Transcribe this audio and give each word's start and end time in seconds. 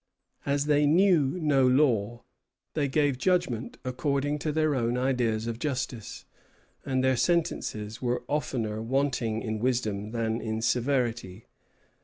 As 0.47 0.65
they 0.65 0.87
knew 0.87 1.37
no 1.39 1.67
law, 1.67 2.23
they 2.73 2.87
gave 2.87 3.19
judgment 3.19 3.77
according 3.85 4.39
to 4.39 4.51
their 4.51 4.73
own 4.73 4.97
ideas 4.97 5.45
of 5.45 5.59
justice, 5.59 6.25
and 6.83 7.03
their 7.03 7.15
sentences 7.15 8.01
were 8.01 8.23
oftener 8.27 8.81
wanting 8.81 9.43
in 9.43 9.59
wisdom 9.59 10.09
than 10.09 10.41
in 10.41 10.59
severity. 10.63 11.45